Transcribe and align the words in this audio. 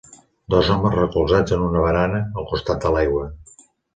Dos 0.53 0.69
homes 0.75 0.95
recolzats 0.99 1.53
en 1.57 1.67
una 1.67 1.83
barana 1.85 2.23
al 2.43 2.49
costat 2.53 2.83
de 2.87 2.95
l'aigua. 2.97 3.29